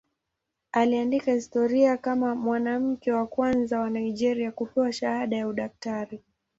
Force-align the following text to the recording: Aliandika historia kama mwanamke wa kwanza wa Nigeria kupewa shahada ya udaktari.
Aliandika 0.71 1.31
historia 1.33 1.97
kama 1.97 2.35
mwanamke 2.35 3.11
wa 3.11 3.27
kwanza 3.27 3.79
wa 3.79 3.89
Nigeria 3.89 4.51
kupewa 4.51 4.91
shahada 4.93 5.37
ya 5.37 5.47
udaktari. 5.47 6.23